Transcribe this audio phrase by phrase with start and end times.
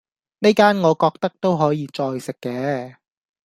[0.39, 2.49] 呢間我覺得都係可以再食既